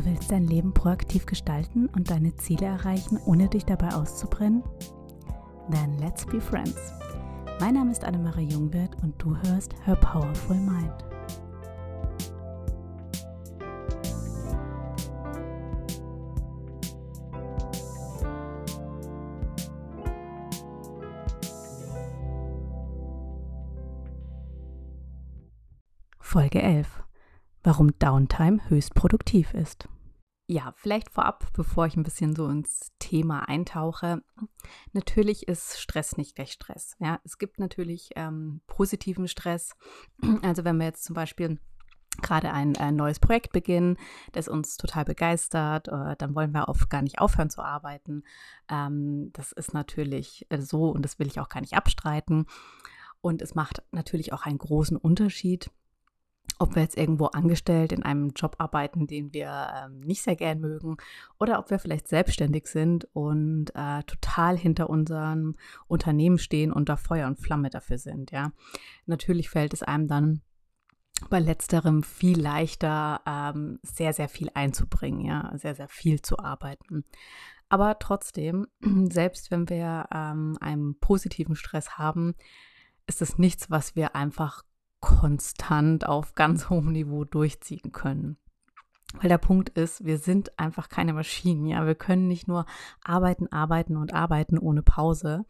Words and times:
Du 0.00 0.06
willst 0.06 0.30
dein 0.30 0.46
Leben 0.46 0.72
proaktiv 0.72 1.26
gestalten 1.26 1.86
und 1.94 2.10
deine 2.10 2.34
Ziele 2.36 2.64
erreichen, 2.64 3.18
ohne 3.26 3.48
dich 3.48 3.66
dabei 3.66 3.88
auszubrennen? 3.88 4.62
Then 5.70 5.98
let's 5.98 6.24
be 6.24 6.40
friends. 6.40 6.94
Mein 7.60 7.74
Name 7.74 7.92
ist 7.92 8.02
Annemarie 8.02 8.46
Jungwirth 8.46 8.96
und 9.02 9.20
du 9.20 9.36
hörst 9.36 9.74
Her 9.84 9.96
Powerful 9.96 10.56
Mind. 10.56 11.04
Folge 26.20 26.62
11 26.62 27.02
warum 27.62 27.98
Downtime 27.98 28.58
höchst 28.68 28.94
produktiv 28.94 29.54
ist. 29.54 29.88
Ja, 30.50 30.74
vielleicht 30.74 31.10
vorab, 31.10 31.46
bevor 31.52 31.86
ich 31.86 31.94
ein 31.96 32.02
bisschen 32.02 32.34
so 32.34 32.48
ins 32.48 32.90
Thema 32.98 33.48
eintauche. 33.48 34.20
Natürlich 34.92 35.46
ist 35.46 35.78
Stress 35.78 36.16
nicht 36.16 36.34
gleich 36.34 36.50
Stress. 36.50 36.96
Ja, 36.98 37.20
es 37.22 37.38
gibt 37.38 37.60
natürlich 37.60 38.10
ähm, 38.16 38.60
positiven 38.66 39.28
Stress. 39.28 39.76
Also 40.42 40.64
wenn 40.64 40.78
wir 40.78 40.86
jetzt 40.86 41.04
zum 41.04 41.14
Beispiel 41.14 41.60
gerade 42.20 42.52
ein, 42.52 42.76
ein, 42.78 42.96
neues 42.96 43.20
Projekt 43.20 43.52
beginnen, 43.52 43.96
das 44.32 44.48
uns 44.48 44.76
total 44.76 45.04
begeistert, 45.04 45.86
äh, 45.86 46.16
dann 46.16 46.34
wollen 46.34 46.50
wir 46.50 46.68
oft 46.68 46.90
gar 46.90 47.02
nicht 47.02 47.20
aufhören 47.20 47.50
zu 47.50 47.62
arbeiten. 47.62 48.24
Ähm, 48.68 49.30
das 49.32 49.52
ist 49.52 49.72
natürlich 49.72 50.46
äh, 50.48 50.58
so 50.58 50.90
und 50.90 51.02
das 51.02 51.20
will 51.20 51.28
ich 51.28 51.38
auch 51.38 51.48
gar 51.48 51.60
nicht 51.60 51.74
abstreiten. 51.74 52.46
Und 53.20 53.40
es 53.40 53.54
macht 53.54 53.84
natürlich 53.92 54.32
auch 54.32 54.46
einen 54.46 54.58
großen 54.58 54.96
Unterschied, 54.96 55.70
ob 56.60 56.74
wir 56.74 56.82
jetzt 56.82 56.98
irgendwo 56.98 57.26
angestellt 57.26 57.90
in 57.90 58.02
einem 58.02 58.30
Job 58.36 58.56
arbeiten, 58.58 59.06
den 59.06 59.32
wir 59.32 59.68
ähm, 59.74 60.00
nicht 60.00 60.22
sehr 60.22 60.36
gern 60.36 60.60
mögen, 60.60 60.98
oder 61.38 61.58
ob 61.58 61.70
wir 61.70 61.78
vielleicht 61.78 62.06
selbstständig 62.06 62.66
sind 62.66 63.08
und 63.14 63.70
äh, 63.74 64.02
total 64.02 64.58
hinter 64.58 64.90
unserem 64.90 65.56
Unternehmen 65.88 66.38
stehen 66.38 66.70
und 66.70 66.90
da 66.90 66.96
Feuer 66.96 67.26
und 67.26 67.40
Flamme 67.40 67.70
dafür 67.70 67.96
sind. 67.96 68.30
Ja, 68.30 68.52
natürlich 69.06 69.48
fällt 69.48 69.72
es 69.72 69.82
einem 69.82 70.06
dann 70.06 70.42
bei 71.30 71.38
letzterem 71.38 72.02
viel 72.02 72.40
leichter, 72.40 73.20
ähm, 73.26 73.78
sehr, 73.82 74.12
sehr 74.12 74.28
viel 74.28 74.50
einzubringen, 74.54 75.20
ja, 75.20 75.52
sehr, 75.56 75.74
sehr 75.74 75.88
viel 75.88 76.20
zu 76.20 76.38
arbeiten. 76.38 77.04
Aber 77.70 77.98
trotzdem, 77.98 78.66
selbst 79.10 79.50
wenn 79.50 79.68
wir 79.68 80.08
ähm, 80.12 80.58
einen 80.60 80.98
positiven 80.98 81.56
Stress 81.56 81.98
haben, 81.98 82.34
ist 83.06 83.22
es 83.22 83.38
nichts, 83.38 83.70
was 83.70 83.96
wir 83.96 84.14
einfach 84.14 84.62
konstant 85.00 86.06
auf 86.06 86.34
ganz 86.34 86.70
hohem 86.70 86.92
Niveau 86.92 87.24
durchziehen 87.24 87.92
können. 87.92 88.36
Weil 89.14 89.28
der 89.28 89.38
Punkt 89.38 89.70
ist, 89.70 90.04
wir 90.04 90.18
sind 90.18 90.58
einfach 90.58 90.88
keine 90.88 91.12
Maschinen, 91.12 91.66
ja. 91.66 91.84
Wir 91.84 91.96
können 91.96 92.28
nicht 92.28 92.46
nur 92.46 92.66
arbeiten, 93.02 93.50
arbeiten 93.50 93.96
und 93.96 94.14
arbeiten 94.14 94.58
ohne 94.58 94.82
Pause. 94.82 95.44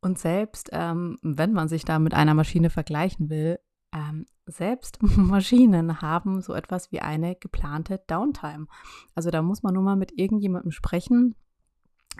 Und 0.00 0.18
selbst 0.18 0.68
ähm, 0.72 1.16
wenn 1.22 1.52
man 1.52 1.68
sich 1.68 1.84
da 1.86 1.98
mit 1.98 2.12
einer 2.12 2.34
Maschine 2.34 2.68
vergleichen 2.68 3.30
will, 3.30 3.58
ähm, 3.94 4.26
selbst 4.46 4.98
Maschinen 5.16 6.02
haben 6.02 6.42
so 6.42 6.52
etwas 6.52 6.92
wie 6.92 7.00
eine 7.00 7.36
geplante 7.36 8.02
Downtime. 8.06 8.66
Also 9.14 9.30
da 9.30 9.40
muss 9.40 9.62
man 9.62 9.72
nur 9.72 9.82
mal 9.82 9.96
mit 9.96 10.12
irgendjemandem 10.18 10.72
sprechen, 10.72 11.34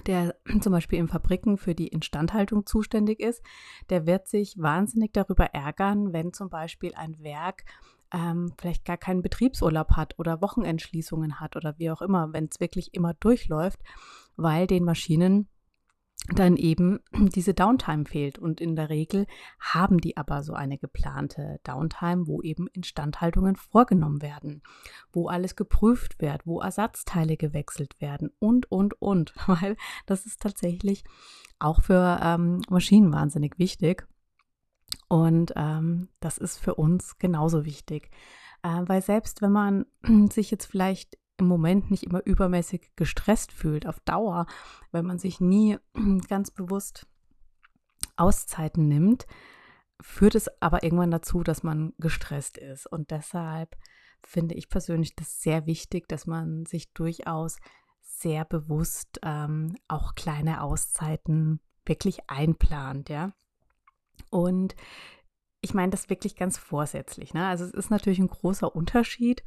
der 0.06 0.36
zum 0.60 0.72
Beispiel 0.72 0.98
in 0.98 1.08
Fabriken 1.08 1.56
für 1.58 1.74
die 1.74 1.88
Instandhaltung 1.88 2.66
zuständig 2.66 3.20
ist, 3.20 3.42
der 3.90 4.06
wird 4.06 4.28
sich 4.28 4.56
wahnsinnig 4.58 5.12
darüber 5.12 5.46
ärgern, 5.46 6.12
wenn 6.12 6.32
zum 6.32 6.50
Beispiel 6.50 6.94
ein 6.94 7.18
Werk 7.20 7.64
ähm, 8.12 8.52
vielleicht 8.58 8.84
gar 8.84 8.96
keinen 8.96 9.22
Betriebsurlaub 9.22 9.92
hat 9.92 10.18
oder 10.18 10.40
Wochenendschließungen 10.40 11.40
hat 11.40 11.56
oder 11.56 11.78
wie 11.78 11.90
auch 11.90 12.02
immer, 12.02 12.32
wenn 12.32 12.48
es 12.50 12.60
wirklich 12.60 12.94
immer 12.94 13.14
durchläuft, 13.14 13.80
weil 14.36 14.66
den 14.66 14.84
Maschinen 14.84 15.48
dann 16.28 16.56
eben 16.56 17.00
diese 17.12 17.54
Downtime 17.54 18.04
fehlt. 18.06 18.38
Und 18.38 18.60
in 18.60 18.76
der 18.76 18.88
Regel 18.88 19.26
haben 19.60 19.98
die 19.98 20.16
aber 20.16 20.42
so 20.42 20.54
eine 20.54 20.78
geplante 20.78 21.60
Downtime, 21.64 22.26
wo 22.26 22.40
eben 22.42 22.66
Instandhaltungen 22.68 23.56
vorgenommen 23.56 24.22
werden, 24.22 24.62
wo 25.12 25.28
alles 25.28 25.56
geprüft 25.56 26.20
wird, 26.20 26.46
wo 26.46 26.60
Ersatzteile 26.60 27.36
gewechselt 27.36 28.00
werden 28.00 28.30
und, 28.38 28.70
und, 28.70 29.00
und. 29.00 29.34
Weil 29.46 29.76
das 30.06 30.26
ist 30.26 30.40
tatsächlich 30.40 31.04
auch 31.58 31.82
für 31.82 32.20
ähm, 32.22 32.62
Maschinen 32.70 33.12
wahnsinnig 33.12 33.58
wichtig. 33.58 34.06
Und 35.08 35.52
ähm, 35.56 36.08
das 36.20 36.38
ist 36.38 36.58
für 36.58 36.74
uns 36.74 37.18
genauso 37.18 37.64
wichtig. 37.64 38.10
Äh, 38.62 38.82
weil 38.86 39.02
selbst 39.02 39.42
wenn 39.42 39.52
man 39.52 39.86
sich 40.30 40.50
jetzt 40.50 40.66
vielleicht 40.66 41.18
im 41.36 41.46
Moment 41.46 41.90
nicht 41.90 42.04
immer 42.04 42.24
übermäßig 42.24 42.92
gestresst 42.96 43.52
fühlt 43.52 43.86
auf 43.86 44.00
Dauer, 44.00 44.46
wenn 44.92 45.04
man 45.04 45.18
sich 45.18 45.40
nie 45.40 45.78
ganz 46.28 46.50
bewusst 46.50 47.06
Auszeiten 48.16 48.86
nimmt, 48.86 49.26
führt 50.00 50.34
es 50.34 50.48
aber 50.60 50.82
irgendwann 50.82 51.10
dazu, 51.10 51.42
dass 51.42 51.62
man 51.62 51.92
gestresst 51.98 52.58
ist. 52.58 52.86
Und 52.86 53.10
deshalb 53.10 53.76
finde 54.22 54.54
ich 54.54 54.68
persönlich 54.68 55.16
das 55.16 55.42
sehr 55.42 55.66
wichtig, 55.66 56.08
dass 56.08 56.26
man 56.26 56.66
sich 56.66 56.92
durchaus 56.92 57.58
sehr 58.00 58.44
bewusst 58.44 59.18
ähm, 59.22 59.76
auch 59.88 60.14
kleine 60.14 60.62
Auszeiten 60.62 61.60
wirklich 61.84 62.30
einplant, 62.30 63.08
ja. 63.08 63.32
Und 64.30 64.74
ich 65.60 65.74
meine 65.74 65.90
das 65.90 66.10
wirklich 66.10 66.36
ganz 66.36 66.58
vorsätzlich. 66.58 67.34
Ne? 67.34 67.46
Also 67.46 67.64
es 67.64 67.72
ist 67.72 67.90
natürlich 67.90 68.18
ein 68.18 68.28
großer 68.28 68.74
Unterschied, 68.74 69.42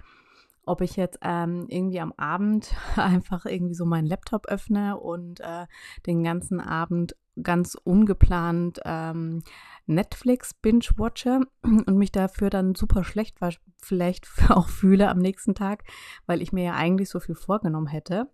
ob 0.68 0.82
ich 0.82 0.96
jetzt 0.96 1.20
ähm, 1.22 1.66
irgendwie 1.70 2.00
am 2.00 2.14
Abend 2.14 2.74
einfach 2.96 3.46
irgendwie 3.46 3.74
so 3.74 3.86
meinen 3.86 4.08
Laptop 4.08 4.48
öffne 4.48 4.98
und 4.98 5.40
äh, 5.40 5.66
den 6.06 6.24
ganzen 6.24 6.60
Abend 6.60 7.16
ganz 7.42 7.76
ungeplant 7.84 8.80
ähm, 8.86 9.44
Netflix 9.86 10.54
binge-watche 10.54 11.42
und 11.64 11.98
mich 11.98 12.12
dafür 12.12 12.50
dann 12.50 12.76
super 12.76 13.04
schlecht 13.04 13.38
vielleicht 13.82 14.28
auch 14.50 14.70
fühle 14.70 15.10
am 15.10 15.20
nächsten 15.20 15.56
Tag, 15.56 15.84
weil 16.26 16.42
ich 16.42 16.52
mir 16.52 16.64
ja 16.64 16.74
eigentlich 16.74 17.10
so 17.10 17.20
viel 17.20 17.36
vorgenommen 17.36 17.88
hätte. 17.88 18.30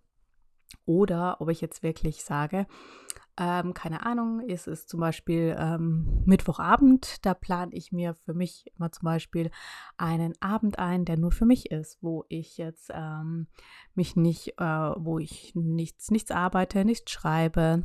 Oder 0.86 1.40
ob 1.40 1.50
ich 1.50 1.60
jetzt 1.60 1.82
wirklich 1.82 2.24
sage, 2.24 2.66
ähm, 3.36 3.74
keine 3.74 4.06
Ahnung, 4.06 4.40
ist 4.40 4.68
es 4.68 4.86
zum 4.86 5.00
Beispiel 5.00 5.56
ähm, 5.58 6.22
Mittwochabend, 6.24 7.24
da 7.26 7.34
plane 7.34 7.74
ich 7.74 7.90
mir 7.90 8.14
für 8.14 8.34
mich 8.34 8.70
immer 8.76 8.92
zum 8.92 9.06
Beispiel 9.06 9.50
einen 9.96 10.34
Abend 10.40 10.78
ein, 10.78 11.04
der 11.04 11.18
nur 11.18 11.32
für 11.32 11.44
mich 11.44 11.70
ist, 11.70 11.98
wo 12.00 12.24
ich 12.28 12.58
jetzt 12.58 12.90
ähm, 12.94 13.48
mich 13.94 14.14
nicht, 14.14 14.60
äh, 14.60 14.64
wo 14.64 15.18
ich 15.18 15.52
nichts, 15.54 16.12
nichts 16.12 16.30
arbeite, 16.30 16.84
nichts 16.84 17.10
schreibe, 17.10 17.82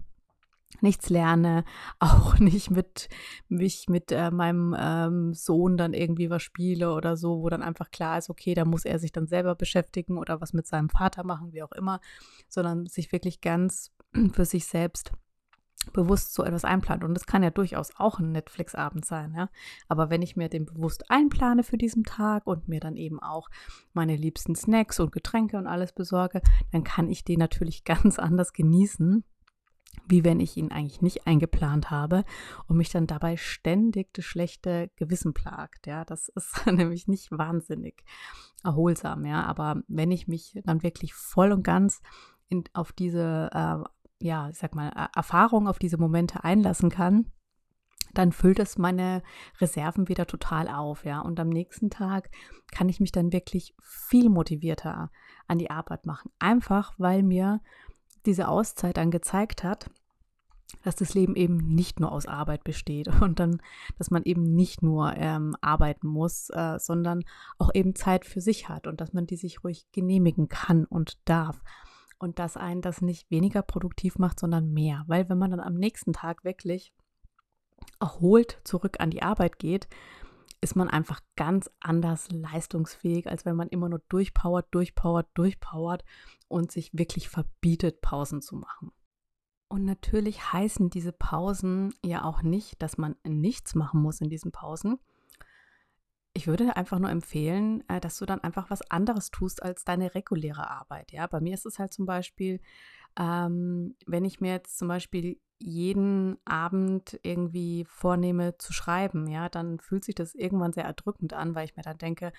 nichts 0.81 1.09
lerne, 1.09 1.63
auch 1.99 2.37
nicht 2.37 2.69
mit 2.69 3.09
mich 3.47 3.87
mit 3.89 4.11
äh, 4.11 4.29
meinem 4.29 4.75
ähm, 4.79 5.33
Sohn 5.33 5.77
dann 5.77 5.95
irgendwie 5.95 6.29
was 6.29 6.43
spiele 6.43 6.93
oder 6.93 7.17
so, 7.17 7.41
wo 7.41 7.49
dann 7.49 7.63
einfach 7.63 7.89
klar 7.89 8.19
ist, 8.19 8.29
okay, 8.29 8.53
da 8.53 8.65
muss 8.65 8.85
er 8.85 8.99
sich 8.99 9.11
dann 9.11 9.25
selber 9.25 9.55
beschäftigen 9.55 10.19
oder 10.19 10.41
was 10.41 10.53
mit 10.53 10.67
seinem 10.67 10.89
Vater 10.89 11.23
machen, 11.23 11.53
wie 11.53 11.63
auch 11.63 11.71
immer, 11.71 12.01
sondern 12.47 12.85
sich 12.85 13.11
wirklich 13.11 13.41
ganz 13.41 13.91
für 14.33 14.45
sich 14.45 14.65
selbst 14.65 15.11
bewusst 15.93 16.33
so 16.33 16.43
etwas 16.43 16.65
einplant. 16.65 17.03
Und 17.03 17.13
das 17.13 17.25
kann 17.25 17.43
ja 17.43 17.49
durchaus 17.49 17.91
auch 17.97 18.19
ein 18.19 18.31
Netflix-Abend 18.31 19.05
sein, 19.05 19.33
ja. 19.35 19.49
Aber 19.87 20.09
wenn 20.09 20.21
ich 20.21 20.35
mir 20.35 20.49
den 20.49 20.65
bewusst 20.65 21.09
einplane 21.09 21.63
für 21.63 21.77
diesen 21.77 22.03
Tag 22.03 22.45
und 22.47 22.67
mir 22.67 22.79
dann 22.79 22.95
eben 22.95 23.21
auch 23.21 23.49
meine 23.93 24.15
liebsten 24.15 24.55
Snacks 24.55 24.99
und 24.99 25.11
Getränke 25.11 25.57
und 25.57 25.67
alles 25.67 25.93
besorge, 25.93 26.41
dann 26.71 26.83
kann 26.83 27.09
ich 27.09 27.23
den 27.23 27.39
natürlich 27.39 27.83
ganz 27.85 28.19
anders 28.19 28.53
genießen, 28.53 29.23
wie 30.07 30.23
wenn 30.23 30.39
ich 30.39 30.57
ihn 30.57 30.71
eigentlich 30.71 31.01
nicht 31.01 31.27
eingeplant 31.27 31.91
habe 31.91 32.23
und 32.67 32.77
mich 32.77 32.89
dann 32.89 33.07
dabei 33.07 33.37
ständig 33.37 34.13
das 34.13 34.25
schlechte 34.25 34.89
Gewissen 34.95 35.33
plagt. 35.33 35.87
Ja, 35.87 36.05
das 36.05 36.29
ist 36.35 36.65
nämlich 36.65 37.07
nicht 37.07 37.31
wahnsinnig 37.31 38.03
erholsam, 38.63 39.25
ja. 39.25 39.43
Aber 39.45 39.81
wenn 39.87 40.11
ich 40.11 40.27
mich 40.27 40.59
dann 40.65 40.83
wirklich 40.83 41.13
voll 41.13 41.51
und 41.51 41.63
ganz 41.63 42.01
in, 42.49 42.63
auf 42.73 42.91
diese 42.91 43.49
äh, 43.53 43.83
ja, 44.21 44.49
ich 44.49 44.57
sag 44.57 44.75
mal, 44.75 44.89
Erfahrung 45.15 45.67
auf 45.67 45.79
diese 45.79 45.97
Momente 45.97 46.43
einlassen 46.43 46.89
kann, 46.89 47.31
dann 48.13 48.31
füllt 48.31 48.59
es 48.59 48.77
meine 48.77 49.21
Reserven 49.59 50.07
wieder 50.07 50.25
total 50.25 50.67
auf, 50.67 51.05
ja. 51.05 51.21
Und 51.21 51.39
am 51.39 51.49
nächsten 51.49 51.89
Tag 51.89 52.29
kann 52.71 52.89
ich 52.89 52.99
mich 52.99 53.11
dann 53.11 53.31
wirklich 53.31 53.75
viel 53.81 54.29
motivierter 54.29 55.11
an 55.47 55.57
die 55.57 55.69
Arbeit 55.69 56.05
machen. 56.05 56.31
Einfach, 56.39 56.93
weil 56.97 57.23
mir 57.23 57.61
diese 58.25 58.47
Auszeit 58.47 58.97
dann 58.97 59.11
gezeigt 59.11 59.63
hat, 59.63 59.89
dass 60.83 60.95
das 60.95 61.13
Leben 61.13 61.35
eben 61.35 61.57
nicht 61.57 61.99
nur 61.99 62.11
aus 62.11 62.25
Arbeit 62.25 62.63
besteht 62.63 63.07
und 63.21 63.39
dann, 63.39 63.61
dass 63.97 64.11
man 64.11 64.23
eben 64.23 64.43
nicht 64.43 64.81
nur 64.81 65.15
ähm, 65.15 65.55
arbeiten 65.61 66.07
muss, 66.07 66.49
äh, 66.49 66.77
sondern 66.79 67.23
auch 67.57 67.71
eben 67.73 67.95
Zeit 67.95 68.25
für 68.25 68.41
sich 68.41 68.69
hat 68.69 68.87
und 68.87 69.01
dass 69.01 69.13
man 69.13 69.25
die 69.25 69.37
sich 69.37 69.63
ruhig 69.63 69.87
genehmigen 69.91 70.47
kann 70.47 70.85
und 70.85 71.17
darf 71.25 71.61
und 72.19 72.37
dass 72.37 72.57
einen 72.57 72.81
das 72.81 73.01
nicht 73.01 73.31
weniger 73.31 73.61
produktiv 73.61 74.19
macht, 74.19 74.39
sondern 74.39 74.71
mehr. 74.71 75.03
Weil 75.07 75.29
wenn 75.29 75.37
man 75.37 75.51
dann 75.51 75.59
am 75.59 75.75
nächsten 75.75 76.13
Tag 76.13 76.43
wirklich 76.43 76.93
erholt 77.99 78.59
zurück 78.63 78.97
an 78.99 79.09
die 79.09 79.23
Arbeit 79.23 79.57
geht, 79.57 79.87
ist 80.61 80.75
man 80.75 80.89
einfach 80.89 81.21
ganz 81.35 81.69
anders 81.79 82.29
leistungsfähig, 82.31 83.27
als 83.27 83.45
wenn 83.45 83.55
man 83.55 83.69
immer 83.69 83.87
nur 83.89 84.01
durchpowert, 84.09 84.67
durchpowert, 84.71 85.27
durchpowert 85.33 86.03
und 86.47 86.71
sich 86.71 86.91
wirklich 86.93 87.29
verbietet, 87.29 88.01
Pausen 88.01 88.41
zu 88.41 88.55
machen. 88.55 88.91
Und 89.69 89.85
natürlich 89.85 90.51
heißen 90.51 90.89
diese 90.89 91.13
Pausen 91.13 91.93
ja 92.03 92.25
auch 92.25 92.41
nicht, 92.41 92.81
dass 92.81 92.97
man 92.97 93.15
nichts 93.23 93.75
machen 93.75 94.01
muss 94.01 94.19
in 94.19 94.29
diesen 94.29 94.51
Pausen. 94.51 94.99
Ich 96.33 96.47
würde 96.47 96.75
einfach 96.75 96.99
nur 96.99 97.09
empfehlen, 97.09 97.83
äh, 97.89 97.99
dass 97.99 98.17
du 98.17 98.25
dann 98.25 98.41
einfach 98.41 98.69
was 98.69 98.89
anderes 98.89 99.31
tust 99.31 99.63
als 99.63 99.83
deine 99.83 100.13
reguläre 100.15 100.69
Arbeit. 100.69 101.11
Ja, 101.11 101.27
bei 101.27 101.41
mir 101.41 101.53
ist 101.53 101.65
es 101.65 101.79
halt 101.79 101.91
zum 101.91 102.05
Beispiel, 102.05 102.61
ähm, 103.17 103.95
wenn 104.05 104.25
ich 104.25 104.39
mir 104.39 104.51
jetzt 104.51 104.77
zum 104.77 104.87
Beispiel 104.87 105.39
jeden 105.59 106.37
Abend 106.45 107.19
irgendwie 107.23 107.85
vornehme 107.89 108.57
zu 108.57 108.71
schreiben, 108.71 109.27
ja, 109.27 109.49
dann 109.49 109.79
fühlt 109.79 110.05
sich 110.05 110.15
das 110.15 110.35
irgendwann 110.35 110.71
sehr 110.71 110.85
erdrückend 110.85 111.33
an, 111.33 111.55
weil 111.55 111.65
ich 111.65 111.75
mir 111.75 111.83
dann 111.83 111.97
denke, 111.97 112.31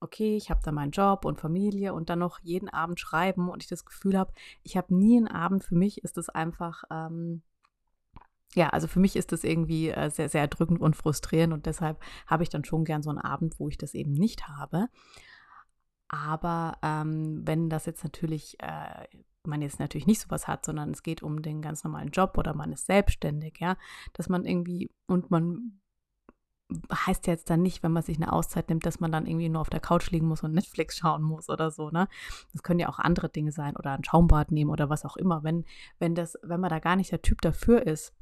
okay, 0.00 0.36
ich 0.36 0.50
habe 0.50 0.60
da 0.64 0.70
meinen 0.70 0.92
Job 0.92 1.24
und 1.24 1.40
Familie 1.40 1.92
und 1.92 2.08
dann 2.08 2.20
noch 2.20 2.38
jeden 2.40 2.68
Abend 2.68 3.00
schreiben 3.00 3.48
und 3.48 3.62
ich 3.62 3.68
das 3.68 3.84
Gefühl 3.84 4.16
habe, 4.16 4.32
ich 4.62 4.76
habe 4.76 4.94
nie 4.94 5.16
einen 5.16 5.28
Abend 5.28 5.64
für 5.64 5.74
mich, 5.74 6.04
ist 6.04 6.18
es 6.18 6.28
einfach, 6.28 6.84
ähm, 6.90 7.42
ja, 8.54 8.70
also 8.70 8.88
für 8.88 9.00
mich 9.00 9.16
ist 9.16 9.32
das 9.32 9.44
irgendwie 9.44 9.90
äh, 9.90 10.10
sehr, 10.10 10.28
sehr 10.28 10.40
erdrückend 10.42 10.80
und 10.80 10.96
frustrierend 10.96 11.52
und 11.52 11.66
deshalb 11.66 12.00
habe 12.26 12.42
ich 12.42 12.48
dann 12.48 12.64
schon 12.64 12.84
gern 12.84 13.02
so 13.02 13.10
einen 13.10 13.18
Abend, 13.18 13.58
wo 13.60 13.68
ich 13.68 13.78
das 13.78 13.94
eben 13.94 14.12
nicht 14.12 14.48
habe. 14.48 14.88
Aber 16.08 16.78
ähm, 16.82 17.42
wenn 17.46 17.68
das 17.68 17.84
jetzt 17.84 18.02
natürlich 18.02 18.56
äh, 18.60 19.06
man 19.48 19.62
jetzt 19.62 19.80
natürlich 19.80 20.06
nicht 20.06 20.20
sowas 20.20 20.46
hat, 20.46 20.64
sondern 20.64 20.90
es 20.90 21.02
geht 21.02 21.22
um 21.22 21.42
den 21.42 21.62
ganz 21.62 21.82
normalen 21.84 22.10
Job 22.10 22.36
oder 22.38 22.54
man 22.54 22.72
ist 22.72 22.86
selbstständig, 22.86 23.58
ja, 23.60 23.76
dass 24.12 24.28
man 24.28 24.44
irgendwie 24.44 24.90
und 25.06 25.30
man 25.30 25.80
heißt 26.92 27.26
jetzt 27.26 27.48
dann 27.48 27.62
nicht, 27.62 27.82
wenn 27.82 27.92
man 27.92 28.02
sich 28.02 28.18
eine 28.18 28.30
Auszeit 28.30 28.68
nimmt, 28.68 28.84
dass 28.84 29.00
man 29.00 29.10
dann 29.10 29.26
irgendwie 29.26 29.48
nur 29.48 29.62
auf 29.62 29.70
der 29.70 29.80
Couch 29.80 30.10
liegen 30.10 30.28
muss 30.28 30.42
und 30.42 30.52
Netflix 30.54 30.98
schauen 30.98 31.22
muss 31.22 31.48
oder 31.48 31.70
so, 31.70 31.90
ne? 31.90 32.08
Das 32.52 32.62
können 32.62 32.80
ja 32.80 32.88
auch 32.88 32.98
andere 32.98 33.30
Dinge 33.30 33.52
sein 33.52 33.74
oder 33.76 33.92
ein 33.92 34.04
Schaumbad 34.04 34.52
nehmen 34.52 34.70
oder 34.70 34.90
was 34.90 35.04
auch 35.04 35.16
immer. 35.16 35.42
Wenn, 35.42 35.64
wenn 35.98 36.14
das, 36.14 36.38
wenn 36.42 36.60
man 36.60 36.70
da 36.70 36.78
gar 36.78 36.96
nicht 36.96 37.10
der 37.10 37.22
Typ 37.22 37.40
dafür 37.40 37.86
ist, 37.86 38.14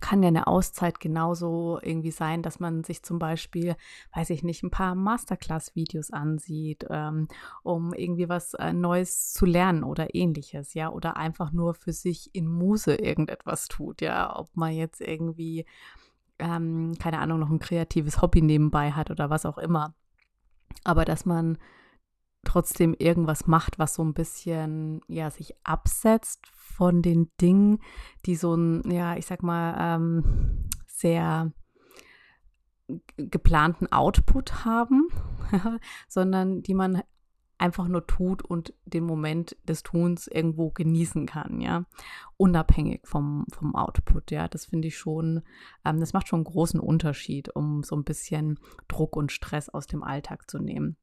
kann 0.00 0.22
ja 0.22 0.28
eine 0.28 0.46
Auszeit 0.46 1.00
genauso 1.00 1.78
irgendwie 1.82 2.10
sein, 2.10 2.42
dass 2.42 2.60
man 2.60 2.84
sich 2.84 3.02
zum 3.02 3.18
Beispiel, 3.18 3.76
weiß 4.14 4.30
ich 4.30 4.42
nicht, 4.42 4.62
ein 4.62 4.70
paar 4.70 4.94
Masterclass-Videos 4.94 6.10
ansieht, 6.10 6.86
ähm, 6.90 7.28
um 7.62 7.92
irgendwie 7.92 8.28
was 8.28 8.54
äh, 8.54 8.72
Neues 8.72 9.32
zu 9.32 9.46
lernen 9.46 9.84
oder 9.84 10.14
ähnliches, 10.14 10.74
ja, 10.74 10.90
oder 10.90 11.16
einfach 11.16 11.52
nur 11.52 11.74
für 11.74 11.92
sich 11.92 12.34
in 12.34 12.46
Muse 12.46 12.94
irgendetwas 12.94 13.68
tut, 13.68 14.00
ja, 14.00 14.38
ob 14.38 14.48
man 14.56 14.72
jetzt 14.72 15.00
irgendwie, 15.00 15.66
ähm, 16.38 16.92
keine 16.98 17.18
Ahnung, 17.18 17.40
noch 17.40 17.50
ein 17.50 17.58
kreatives 17.58 18.22
Hobby 18.22 18.42
nebenbei 18.42 18.92
hat 18.92 19.10
oder 19.10 19.30
was 19.30 19.46
auch 19.46 19.58
immer. 19.58 19.94
Aber 20.84 21.04
dass 21.04 21.26
man 21.26 21.58
trotzdem 22.44 22.94
irgendwas 22.98 23.46
macht, 23.46 23.78
was 23.78 23.94
so 23.94 24.02
ein 24.02 24.14
bisschen, 24.14 25.00
ja, 25.08 25.30
sich 25.30 25.54
absetzt 25.64 26.46
von 26.46 27.02
den 27.02 27.30
Dingen, 27.40 27.78
die 28.26 28.36
so 28.36 28.54
ein, 28.54 28.90
ja, 28.90 29.16
ich 29.16 29.26
sag 29.26 29.42
mal, 29.42 29.76
ähm, 29.78 30.68
sehr 30.86 31.52
geplanten 33.16 33.90
Output 33.90 34.64
haben, 34.64 35.08
sondern 36.08 36.62
die 36.62 36.74
man 36.74 37.02
einfach 37.62 37.86
nur 37.86 38.06
tut 38.08 38.42
und 38.42 38.74
den 38.84 39.04
Moment 39.04 39.56
des 39.68 39.84
Tuns 39.84 40.26
irgendwo 40.26 40.70
genießen 40.70 41.26
kann, 41.26 41.60
ja, 41.60 41.84
unabhängig 42.36 43.02
vom, 43.04 43.46
vom 43.52 43.76
Output, 43.76 44.32
ja, 44.32 44.48
das 44.48 44.66
finde 44.66 44.88
ich 44.88 44.98
schon, 44.98 45.42
ähm, 45.84 46.00
das 46.00 46.12
macht 46.12 46.26
schon 46.26 46.38
einen 46.38 46.52
großen 46.52 46.80
Unterschied, 46.80 47.54
um 47.54 47.84
so 47.84 47.94
ein 47.94 48.02
bisschen 48.02 48.58
Druck 48.88 49.14
und 49.14 49.30
Stress 49.30 49.68
aus 49.68 49.86
dem 49.86 50.02
Alltag 50.02 50.50
zu 50.50 50.58
nehmen. 50.58 50.96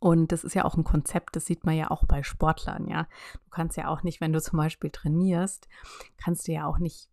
Und 0.00 0.32
das 0.32 0.44
ist 0.44 0.54
ja 0.54 0.64
auch 0.64 0.76
ein 0.76 0.84
Konzept, 0.84 1.36
das 1.36 1.46
sieht 1.46 1.64
man 1.64 1.76
ja 1.76 1.90
auch 1.90 2.04
bei 2.04 2.22
Sportlern, 2.22 2.88
ja. 2.88 3.06
Du 3.32 3.50
kannst 3.50 3.76
ja 3.76 3.88
auch 3.88 4.02
nicht, 4.02 4.20
wenn 4.20 4.32
du 4.32 4.40
zum 4.40 4.58
Beispiel 4.58 4.90
trainierst, 4.90 5.68
kannst 6.16 6.48
du 6.48 6.52
ja 6.52 6.66
auch 6.66 6.78
nicht, 6.78 7.08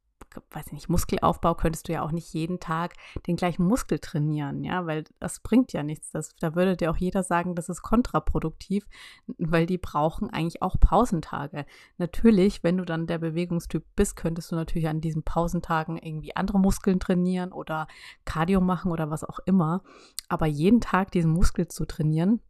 weiß 0.51 0.68
ich 0.68 0.73
nicht, 0.73 0.89
Muskelaufbau 0.89 1.56
könntest 1.56 1.88
du 1.88 1.94
ja 1.94 2.03
auch 2.03 2.12
nicht 2.12 2.33
jeden 2.33 2.59
Tag 2.59 2.94
den 3.27 3.35
gleichen 3.35 3.65
Muskel 3.65 4.00
trainieren, 4.00 4.63
ja, 4.63 4.85
weil 4.85 5.03
das 5.19 5.39
bringt 5.39 5.73
ja 5.73 5.83
nichts. 5.83 6.12
Das, 6.12 6.35
da 6.39 6.56
würde 6.56 6.77
dir 6.77 6.91
auch 6.91 6.97
jeder 6.97 7.23
sagen, 7.23 7.56
das 7.56 7.69
ist 7.69 7.81
kontraproduktiv, 7.81 8.88
weil 9.38 9.65
die 9.65 9.77
brauchen 9.77 10.29
eigentlich 10.29 10.62
auch 10.62 10.79
Pausentage. 10.79 11.65
Natürlich, 11.97 12.63
wenn 12.63 12.77
du 12.77 12.85
dann 12.85 13.07
der 13.07 13.18
Bewegungstyp 13.18 13.83
bist, 13.95 14.15
könntest 14.15 14.51
du 14.51 14.56
natürlich 14.56 14.88
an 14.88 15.01
diesen 15.01 15.23
Pausentagen 15.23 15.97
irgendwie 15.97 16.35
andere 16.35 16.59
Muskeln 16.59 17.00
trainieren 17.00 17.51
oder 17.51 17.88
Cardio 18.25 18.62
machen 18.62 18.91
oder 18.91 19.09
was 19.09 19.23
auch 19.23 19.39
immer. 19.45 19.83
Aber 20.29 20.45
jeden 20.45 20.81
Tag 20.81 21.12
diesen 21.12 21.31
Muskel 21.31 21.68
zu 21.68 21.85
trainieren, 21.85 22.41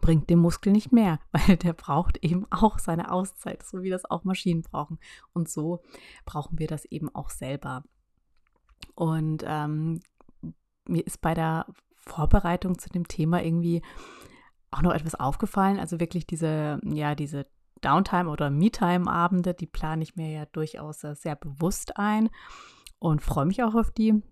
bringt 0.00 0.30
dem 0.30 0.38
Muskel 0.38 0.72
nicht 0.72 0.92
mehr, 0.92 1.18
weil 1.32 1.56
der 1.56 1.72
braucht 1.72 2.18
eben 2.18 2.46
auch 2.50 2.78
seine 2.78 3.10
Auszeit, 3.10 3.62
so 3.62 3.82
wie 3.82 3.90
das 3.90 4.04
auch 4.04 4.24
Maschinen 4.24 4.62
brauchen. 4.62 4.98
Und 5.32 5.48
so 5.48 5.82
brauchen 6.24 6.58
wir 6.58 6.66
das 6.66 6.84
eben 6.86 7.14
auch 7.14 7.30
selber. 7.30 7.84
Und 8.94 9.44
ähm, 9.46 10.00
mir 10.86 11.06
ist 11.06 11.20
bei 11.20 11.34
der 11.34 11.66
Vorbereitung 11.96 12.78
zu 12.78 12.88
dem 12.90 13.08
Thema 13.08 13.42
irgendwie 13.42 13.82
auch 14.70 14.82
noch 14.82 14.92
etwas 14.92 15.14
aufgefallen. 15.14 15.78
Also 15.78 16.00
wirklich 16.00 16.26
diese, 16.26 16.80
ja, 16.84 17.14
diese 17.14 17.46
Downtime 17.80 18.28
oder 18.28 18.50
Me-Time-Abende, 18.50 19.54
die 19.54 19.66
plane 19.66 20.02
ich 20.02 20.16
mir 20.16 20.30
ja 20.30 20.46
durchaus 20.46 21.00
sehr 21.00 21.36
bewusst 21.36 21.96
ein 21.96 22.30
und 22.98 23.22
freue 23.22 23.46
mich 23.46 23.62
auch 23.62 23.74
auf 23.74 23.90
die. 23.90 24.22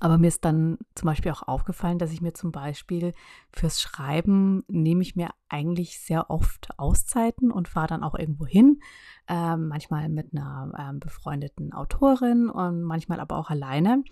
Aber 0.00 0.18
mir 0.18 0.28
ist 0.28 0.44
dann 0.44 0.78
zum 0.94 1.06
Beispiel 1.06 1.32
auch 1.32 1.42
aufgefallen, 1.42 1.98
dass 1.98 2.12
ich 2.12 2.20
mir 2.20 2.34
zum 2.34 2.50
Beispiel 2.50 3.14
fürs 3.52 3.80
Schreiben 3.80 4.64
nehme 4.68 5.02
ich 5.02 5.16
mir 5.16 5.30
eigentlich 5.48 6.00
sehr 6.00 6.30
oft 6.30 6.70
Auszeiten 6.78 7.50
und 7.50 7.68
fahre 7.68 7.88
dann 7.88 8.02
auch 8.02 8.14
irgendwo 8.14 8.46
hin. 8.46 8.80
Ähm, 9.28 9.68
manchmal 9.68 10.08
mit 10.08 10.32
einer 10.32 10.72
ähm, 10.78 11.00
befreundeten 11.00 11.72
Autorin 11.72 12.48
und 12.48 12.82
manchmal 12.82 13.20
aber 13.20 13.36
auch 13.38 13.50
alleine 13.50 14.02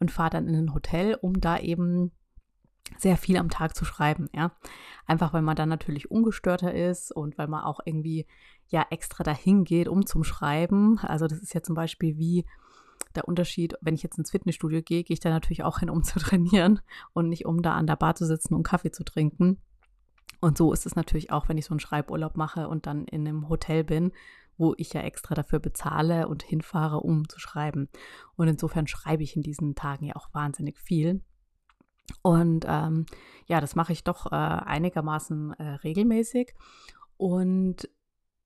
und 0.00 0.10
fahre 0.10 0.30
dann 0.30 0.48
in 0.48 0.54
ein 0.54 0.74
Hotel, 0.74 1.16
um 1.20 1.40
da 1.40 1.58
eben 1.58 2.12
sehr 2.96 3.16
viel 3.16 3.36
am 3.36 3.50
Tag 3.50 3.76
zu 3.76 3.84
schreiben, 3.84 4.28
ja. 4.34 4.52
Einfach 5.06 5.32
weil 5.32 5.42
man 5.42 5.56
dann 5.56 5.68
natürlich 5.68 6.10
ungestörter 6.10 6.74
ist 6.74 7.14
und 7.14 7.38
weil 7.38 7.48
man 7.48 7.64
auch 7.64 7.80
irgendwie 7.84 8.26
ja 8.68 8.86
extra 8.90 9.24
dahin 9.24 9.64
geht, 9.64 9.88
um 9.88 10.06
zum 10.06 10.24
Schreiben. 10.24 10.98
Also 10.98 11.26
das 11.26 11.38
ist 11.38 11.54
ja 11.54 11.62
zum 11.62 11.74
Beispiel 11.74 12.16
wie 12.18 12.44
der 13.14 13.28
Unterschied, 13.28 13.74
wenn 13.80 13.94
ich 13.94 14.02
jetzt 14.02 14.18
ins 14.18 14.30
Fitnessstudio 14.30 14.82
gehe, 14.82 15.04
gehe 15.04 15.14
ich 15.14 15.20
da 15.20 15.30
natürlich 15.30 15.64
auch 15.64 15.80
hin, 15.80 15.90
um 15.90 16.02
zu 16.04 16.18
trainieren 16.18 16.80
und 17.12 17.28
nicht 17.28 17.46
um 17.46 17.62
da 17.62 17.74
an 17.74 17.86
der 17.86 17.96
Bar 17.96 18.14
zu 18.14 18.26
sitzen 18.26 18.54
und 18.54 18.62
Kaffee 18.62 18.90
zu 18.90 19.04
trinken. 19.04 19.60
Und 20.40 20.56
so 20.56 20.72
ist 20.72 20.86
es 20.86 20.94
natürlich 20.94 21.32
auch, 21.32 21.48
wenn 21.48 21.58
ich 21.58 21.64
so 21.64 21.72
einen 21.72 21.80
Schreiburlaub 21.80 22.36
mache 22.36 22.68
und 22.68 22.86
dann 22.86 23.06
in 23.06 23.26
einem 23.26 23.48
Hotel 23.48 23.82
bin, 23.82 24.12
wo 24.56 24.74
ich 24.76 24.92
ja 24.92 25.02
extra 25.02 25.34
dafür 25.34 25.58
bezahle 25.58 26.28
und 26.28 26.42
hinfahre, 26.42 27.00
um 27.00 27.28
zu 27.28 27.38
schreiben. 27.40 27.88
Und 28.36 28.48
insofern 28.48 28.86
schreibe 28.86 29.22
ich 29.22 29.36
in 29.36 29.42
diesen 29.42 29.74
Tagen 29.74 30.04
ja 30.04 30.16
auch 30.16 30.32
wahnsinnig 30.32 30.78
viel. 30.78 31.22
Und 32.22 32.64
ähm, 32.66 33.06
ja, 33.46 33.60
das 33.60 33.74
mache 33.74 33.92
ich 33.92 34.04
doch 34.04 34.32
äh, 34.32 34.34
einigermaßen 34.34 35.52
äh, 35.54 35.62
regelmäßig 35.84 36.54
und 37.16 37.88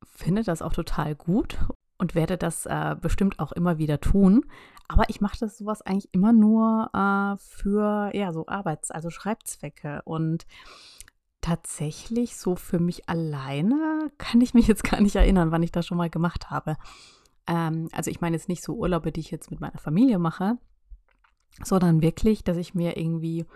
finde 0.05 0.43
das 0.43 0.63
auch 0.63 0.73
total 0.73 1.15
gut 1.15 1.59
und 2.03 2.17
werde 2.17 2.37
das 2.37 2.67
äh, 2.67 2.97
bestimmt 3.01 3.39
auch 3.39 3.53
immer 3.53 3.79
wieder 3.79 4.01
tun. 4.01 4.45
Aber 4.89 5.09
ich 5.09 5.21
mache 5.21 5.39
das 5.39 5.57
sowas 5.57 5.83
eigentlich 5.83 6.13
immer 6.13 6.33
nur 6.33 6.91
äh, 6.93 7.37
für 7.39 8.11
ja 8.13 8.33
so 8.33 8.49
Arbeits-, 8.49 8.91
also 8.91 9.09
Schreibzwecke 9.09 10.03
und 10.05 10.45
tatsächlich 11.41 12.37
so 12.37 12.57
für 12.57 12.81
mich 12.81 13.09
alleine 13.09 14.11
kann 14.19 14.41
ich 14.41 14.53
mich 14.53 14.67
jetzt 14.67 14.83
gar 14.91 15.01
nicht 15.01 15.15
erinnern, 15.15 15.53
wann 15.53 15.63
ich 15.63 15.71
das 15.71 15.87
schon 15.87 15.97
mal 15.97 16.11
gemacht 16.11 16.51
habe. 16.51 16.77
Ähm, 17.47 17.89
also 17.93 18.11
ich 18.11 18.21
meine 18.21 18.35
jetzt 18.35 18.49
nicht 18.49 18.65
so 18.65 18.75
Urlaube, 18.75 19.13
die 19.13 19.21
ich 19.21 19.31
jetzt 19.31 19.53
mit 19.53 19.61
meiner 19.61 19.79
Familie 19.79 20.19
mache, 20.19 20.59
sondern 21.63 22.03
wirklich, 22.03 22.43
dass 22.43 22.57
ich 22.57 22.75
mir 22.75 22.97
irgendwie 22.97 23.47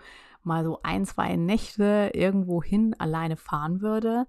mal 0.43 0.63
so 0.63 0.79
ein, 0.83 1.05
zwei 1.05 1.35
Nächte 1.35 2.11
irgendwo 2.13 2.63
hin 2.63 2.95
alleine 2.97 3.35
fahren 3.35 3.81
würde. 3.81 4.25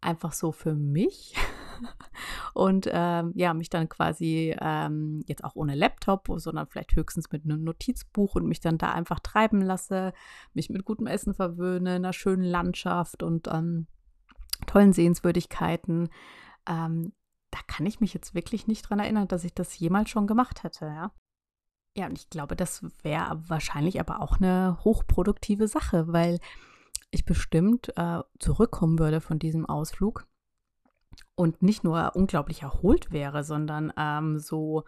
Einfach 0.00 0.32
so 0.32 0.52
für 0.52 0.74
mich 0.74 1.34
und 2.54 2.88
ähm, 2.90 3.32
ja, 3.34 3.54
mich 3.54 3.70
dann 3.70 3.88
quasi 3.88 4.54
ähm, 4.60 5.22
jetzt 5.26 5.44
auch 5.44 5.54
ohne 5.54 5.74
Laptop, 5.74 6.28
sondern 6.36 6.66
vielleicht 6.66 6.94
höchstens 6.94 7.30
mit 7.32 7.44
einem 7.44 7.64
Notizbuch 7.64 8.34
und 8.34 8.46
mich 8.46 8.60
dann 8.60 8.78
da 8.78 8.92
einfach 8.92 9.20
treiben 9.20 9.60
lasse, 9.62 10.12
mich 10.54 10.70
mit 10.70 10.84
gutem 10.84 11.06
Essen 11.06 11.34
verwöhne, 11.34 11.94
einer 11.94 12.12
schönen 12.12 12.44
Landschaft 12.44 13.22
und 13.22 13.48
ähm, 13.48 13.86
tollen 14.66 14.92
Sehenswürdigkeiten. 14.92 16.08
Ähm, 16.66 17.12
da 17.50 17.58
kann 17.66 17.86
ich 17.86 18.00
mich 18.00 18.14
jetzt 18.14 18.34
wirklich 18.34 18.66
nicht 18.66 18.88
dran 18.88 19.00
erinnern, 19.00 19.28
dass 19.28 19.44
ich 19.44 19.54
das 19.54 19.78
jemals 19.78 20.10
schon 20.10 20.26
gemacht 20.26 20.62
hätte, 20.62 20.86
ja. 20.86 21.12
Ja, 21.94 22.06
und 22.06 22.18
ich 22.18 22.30
glaube, 22.30 22.56
das 22.56 22.82
wäre 23.02 23.42
wahrscheinlich 23.48 24.00
aber 24.00 24.22
auch 24.22 24.38
eine 24.38 24.78
hochproduktive 24.82 25.68
Sache, 25.68 26.10
weil 26.10 26.38
ich 27.10 27.26
bestimmt 27.26 27.92
äh, 27.96 28.20
zurückkommen 28.38 28.98
würde 28.98 29.20
von 29.20 29.38
diesem 29.38 29.66
Ausflug 29.66 30.26
und 31.34 31.62
nicht 31.62 31.84
nur 31.84 32.14
unglaublich 32.14 32.62
erholt 32.62 33.10
wäre, 33.10 33.44
sondern 33.44 33.92
ähm, 33.96 34.38
so, 34.38 34.84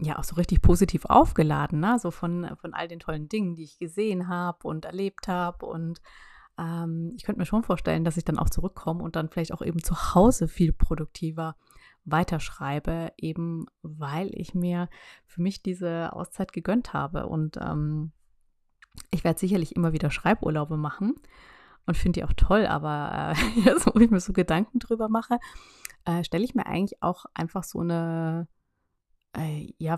ja 0.00 0.18
auch 0.18 0.24
so 0.24 0.36
richtig 0.36 0.62
positiv 0.62 1.04
aufgeladen, 1.06 1.80
ne? 1.80 1.98
so 1.98 2.10
von, 2.10 2.50
von 2.60 2.74
all 2.74 2.88
den 2.88 3.00
tollen 3.00 3.28
Dingen, 3.28 3.54
die 3.54 3.64
ich 3.64 3.78
gesehen 3.78 4.28
habe 4.28 4.66
und 4.68 4.84
erlebt 4.84 5.28
habe. 5.28 5.66
Und 5.66 6.00
ähm, 6.58 7.12
ich 7.16 7.24
könnte 7.24 7.38
mir 7.38 7.46
schon 7.46 7.62
vorstellen, 7.62 8.04
dass 8.04 8.16
ich 8.16 8.24
dann 8.24 8.38
auch 8.38 8.50
zurückkomme 8.50 9.02
und 9.02 9.16
dann 9.16 9.28
vielleicht 9.28 9.52
auch 9.52 9.62
eben 9.62 9.82
zu 9.82 10.14
Hause 10.14 10.48
viel 10.48 10.72
produktiver 10.72 11.56
weiterschreibe, 12.04 13.12
eben 13.16 13.66
weil 13.82 14.30
ich 14.34 14.54
mir 14.54 14.88
für 15.26 15.40
mich 15.40 15.62
diese 15.62 16.12
Auszeit 16.12 16.52
gegönnt 16.52 16.92
habe. 16.92 17.26
Und 17.26 17.56
ähm, 17.56 18.12
ich 19.10 19.24
werde 19.24 19.38
sicherlich 19.38 19.76
immer 19.76 19.92
wieder 19.92 20.10
Schreiburlaube 20.10 20.76
machen 20.76 21.14
und 21.86 21.96
finde 21.96 22.20
die 22.20 22.24
auch 22.24 22.32
toll, 22.34 22.66
aber 22.66 23.34
äh, 23.36 23.60
jetzt, 23.64 23.86
wo 23.86 23.98
ich 23.98 24.10
mir 24.10 24.20
so 24.20 24.32
Gedanken 24.32 24.78
drüber 24.78 25.08
mache, 25.08 25.38
äh, 26.04 26.24
stelle 26.24 26.44
ich 26.44 26.54
mir 26.54 26.66
eigentlich 26.66 27.02
auch 27.02 27.26
einfach 27.34 27.64
so 27.64 27.80
eine, 27.80 28.48
äh, 29.36 29.72
ja, 29.78 29.96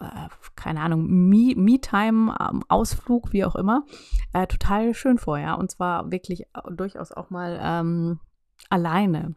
äh, 0.00 0.28
keine 0.56 0.80
Ahnung, 0.80 1.06
Me-Time, 1.06 2.34
ähm, 2.40 2.62
Ausflug, 2.68 3.32
wie 3.32 3.44
auch 3.44 3.56
immer, 3.56 3.84
äh, 4.32 4.46
total 4.46 4.94
schön 4.94 5.18
vor, 5.18 5.38
ja. 5.38 5.54
Und 5.54 5.70
zwar 5.70 6.10
wirklich 6.10 6.42
äh, 6.42 6.60
durchaus 6.70 7.12
auch 7.12 7.30
mal 7.30 7.58
ähm, 7.62 8.20
alleine, 8.68 9.34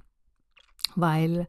weil 0.96 1.48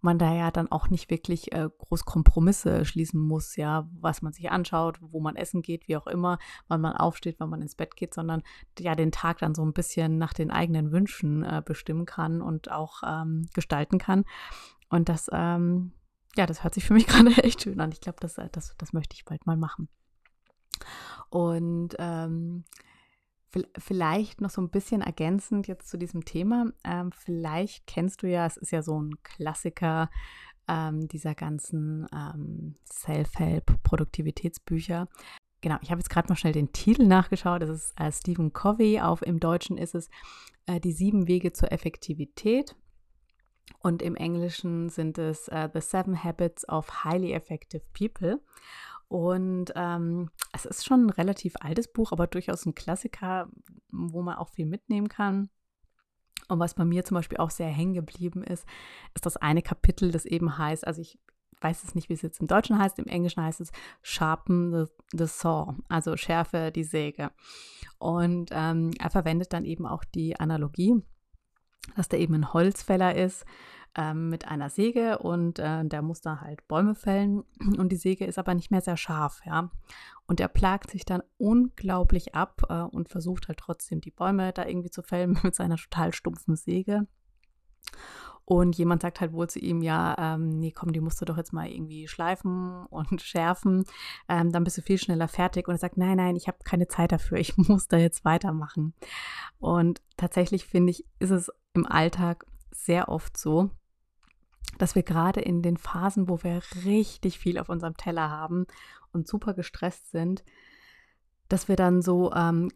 man 0.00 0.18
da 0.18 0.32
ja 0.32 0.50
dann 0.50 0.70
auch 0.70 0.88
nicht 0.88 1.10
wirklich 1.10 1.52
äh, 1.52 1.68
groß 1.78 2.04
Kompromisse 2.04 2.84
schließen 2.84 3.20
muss, 3.20 3.56
ja, 3.56 3.88
was 3.92 4.22
man 4.22 4.32
sich 4.32 4.50
anschaut, 4.50 4.98
wo 5.00 5.20
man 5.20 5.36
essen 5.36 5.62
geht, 5.62 5.88
wie 5.88 5.96
auch 5.96 6.06
immer, 6.06 6.38
wann 6.68 6.80
man 6.80 6.96
aufsteht, 6.96 7.36
wann 7.38 7.50
man 7.50 7.62
ins 7.62 7.74
Bett 7.74 7.96
geht, 7.96 8.14
sondern 8.14 8.42
ja 8.78 8.94
den 8.94 9.12
Tag 9.12 9.38
dann 9.38 9.54
so 9.54 9.64
ein 9.64 9.72
bisschen 9.72 10.18
nach 10.18 10.32
den 10.32 10.50
eigenen 10.50 10.92
Wünschen 10.92 11.42
äh, 11.42 11.62
bestimmen 11.64 12.06
kann 12.06 12.42
und 12.42 12.70
auch 12.70 13.02
ähm, 13.06 13.48
gestalten 13.54 13.98
kann. 13.98 14.24
Und 14.88 15.08
das, 15.08 15.28
ähm, 15.32 15.92
ja, 16.36 16.46
das 16.46 16.64
hört 16.64 16.74
sich 16.74 16.84
für 16.84 16.94
mich 16.94 17.06
gerade 17.08 17.30
echt 17.42 17.62
schön 17.62 17.80
an. 17.80 17.92
Ich 17.92 18.00
glaube, 18.00 18.18
das, 18.20 18.38
äh, 18.38 18.48
das, 18.52 18.74
das 18.78 18.92
möchte 18.92 19.14
ich 19.14 19.24
bald 19.24 19.46
mal 19.46 19.56
machen. 19.56 19.88
Und 21.28 21.94
ähm, 21.98 22.64
Vielleicht 23.78 24.40
noch 24.40 24.50
so 24.50 24.60
ein 24.60 24.70
bisschen 24.70 25.02
ergänzend 25.02 25.66
jetzt 25.66 25.88
zu 25.88 25.98
diesem 25.98 26.24
Thema. 26.24 26.66
Ähm, 26.84 27.10
vielleicht 27.12 27.86
kennst 27.86 28.22
du 28.22 28.28
ja, 28.28 28.46
es 28.46 28.56
ist 28.56 28.70
ja 28.70 28.82
so 28.82 29.00
ein 29.00 29.20
Klassiker 29.22 30.10
ähm, 30.68 31.08
dieser 31.08 31.34
ganzen 31.34 32.06
ähm, 32.14 32.76
Self-Help-Produktivitätsbücher. 32.84 35.08
Genau, 35.62 35.76
ich 35.82 35.90
habe 35.90 36.00
jetzt 36.00 36.10
gerade 36.10 36.28
mal 36.28 36.36
schnell 36.36 36.52
den 36.52 36.72
Titel 36.72 37.06
nachgeschaut. 37.06 37.62
Das 37.62 37.70
ist 37.70 38.00
äh, 38.00 38.12
Stephen 38.12 38.52
Covey. 38.52 39.00
Auf 39.00 39.22
im 39.22 39.40
Deutschen 39.40 39.76
ist 39.76 39.94
es 39.94 40.08
äh, 40.66 40.80
Die 40.80 40.92
sieben 40.92 41.26
Wege 41.26 41.52
zur 41.52 41.72
Effektivität. 41.72 42.76
Und 43.80 44.02
im 44.02 44.16
Englischen 44.16 44.90
sind 44.90 45.18
es 45.18 45.48
uh, 45.48 45.68
The 45.72 45.80
Seven 45.80 46.22
Habits 46.22 46.68
of 46.68 47.04
Highly 47.04 47.32
Effective 47.32 47.82
People. 47.92 48.40
Und 49.10 49.72
ähm, 49.74 50.30
es 50.52 50.64
ist 50.64 50.86
schon 50.86 51.06
ein 51.06 51.10
relativ 51.10 51.54
altes 51.58 51.92
Buch, 51.92 52.12
aber 52.12 52.28
durchaus 52.28 52.64
ein 52.64 52.76
Klassiker, 52.76 53.48
wo 53.90 54.22
man 54.22 54.36
auch 54.36 54.50
viel 54.50 54.66
mitnehmen 54.66 55.08
kann. 55.08 55.50
Und 56.46 56.60
was 56.60 56.74
bei 56.74 56.84
mir 56.84 57.04
zum 57.04 57.16
Beispiel 57.16 57.38
auch 57.38 57.50
sehr 57.50 57.66
hängen 57.66 57.94
geblieben 57.94 58.44
ist, 58.44 58.64
ist 59.16 59.26
das 59.26 59.36
eine 59.36 59.62
Kapitel, 59.62 60.12
das 60.12 60.26
eben 60.26 60.56
heißt, 60.56 60.86
also 60.86 61.00
ich 61.00 61.18
weiß 61.60 61.82
es 61.82 61.96
nicht, 61.96 62.08
wie 62.08 62.12
es 62.12 62.22
jetzt 62.22 62.40
im 62.40 62.46
Deutschen 62.46 62.78
heißt, 62.78 63.00
im 63.00 63.06
Englischen 63.06 63.42
heißt 63.42 63.60
es 63.60 63.72
Sharpen 64.00 64.72
the, 64.72 64.92
the 65.12 65.26
Saw, 65.26 65.74
also 65.88 66.16
schärfe 66.16 66.70
die 66.70 66.84
Säge. 66.84 67.32
Und 67.98 68.50
ähm, 68.52 68.92
er 69.00 69.10
verwendet 69.10 69.52
dann 69.52 69.64
eben 69.64 69.86
auch 69.86 70.04
die 70.04 70.38
Analogie, 70.38 71.02
dass 71.96 72.08
da 72.08 72.16
eben 72.16 72.34
ein 72.34 72.52
Holzfäller 72.52 73.16
ist 73.16 73.44
ähm, 73.96 74.28
mit 74.28 74.46
einer 74.48 74.70
Säge 74.70 75.18
und 75.18 75.58
äh, 75.58 75.84
der 75.84 76.02
muss 76.02 76.20
da 76.20 76.40
halt 76.40 76.66
Bäume 76.68 76.94
fällen 76.94 77.42
und 77.78 77.90
die 77.90 77.96
Säge 77.96 78.24
ist 78.24 78.38
aber 78.38 78.54
nicht 78.54 78.70
mehr 78.70 78.80
sehr 78.80 78.96
scharf, 78.96 79.40
ja. 79.44 79.70
Und 80.26 80.38
der 80.38 80.48
plagt 80.48 80.90
sich 80.90 81.04
dann 81.04 81.22
unglaublich 81.38 82.34
ab 82.34 82.62
äh, 82.68 82.82
und 82.82 83.08
versucht 83.08 83.48
halt 83.48 83.58
trotzdem 83.58 84.00
die 84.00 84.12
Bäume 84.12 84.52
da 84.52 84.64
irgendwie 84.66 84.90
zu 84.90 85.02
fällen 85.02 85.38
mit 85.42 85.54
seiner 85.54 85.76
total 85.76 86.12
stumpfen 86.12 86.56
Säge. 86.56 87.06
Und 88.50 88.76
jemand 88.76 89.02
sagt 89.02 89.20
halt 89.20 89.32
wohl 89.32 89.48
zu 89.48 89.60
ihm, 89.60 89.80
ja, 89.80 90.16
ähm, 90.18 90.48
nee, 90.58 90.72
komm, 90.72 90.92
die 90.92 91.00
musst 91.00 91.20
du 91.20 91.24
doch 91.24 91.36
jetzt 91.36 91.52
mal 91.52 91.68
irgendwie 91.68 92.08
schleifen 92.08 92.84
und 92.90 93.22
schärfen. 93.22 93.84
Ähm, 94.28 94.50
dann 94.50 94.64
bist 94.64 94.76
du 94.76 94.82
viel 94.82 94.98
schneller 94.98 95.28
fertig. 95.28 95.68
Und 95.68 95.74
er 95.74 95.78
sagt, 95.78 95.96
nein, 95.96 96.16
nein, 96.16 96.34
ich 96.34 96.48
habe 96.48 96.58
keine 96.64 96.88
Zeit 96.88 97.12
dafür. 97.12 97.38
Ich 97.38 97.56
muss 97.56 97.86
da 97.86 97.96
jetzt 97.96 98.24
weitermachen. 98.24 98.94
Und 99.58 100.02
tatsächlich 100.16 100.66
finde 100.66 100.90
ich, 100.90 101.04
ist 101.20 101.30
es 101.30 101.52
im 101.74 101.86
Alltag 101.86 102.44
sehr 102.72 103.08
oft 103.08 103.36
so, 103.36 103.70
dass 104.78 104.94
wir 104.94 105.02
gerade 105.02 105.40
in 105.40 105.62
den 105.62 105.76
Phasen, 105.76 106.28
wo 106.28 106.42
wir 106.42 106.62
richtig 106.84 107.38
viel 107.38 107.58
auf 107.58 107.68
unserem 107.68 107.96
Teller 107.96 108.30
haben 108.30 108.66
und 109.12 109.28
super 109.28 109.54
gestresst 109.54 110.10
sind, 110.10 110.44
dass 111.48 111.68
wir 111.68 111.76
dann 111.76 112.00
so 112.00 112.32
ähm, 112.32 112.70